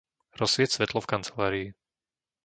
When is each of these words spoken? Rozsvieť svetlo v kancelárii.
Rozsvieť 0.41 0.69
svetlo 0.81 0.97
v 1.01 1.09
kancelárii. 1.13 1.67